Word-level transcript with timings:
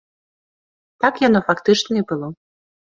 Так 1.07 1.13
яно, 1.27 1.39
фактычна, 1.53 1.93
і 2.05 2.07
было. 2.13 2.27